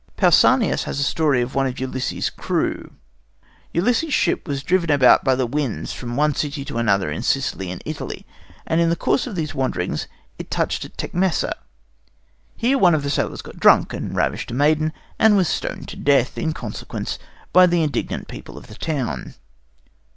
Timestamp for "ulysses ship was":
3.71-4.63